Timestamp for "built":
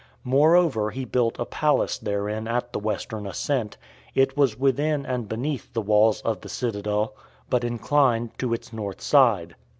1.05-1.35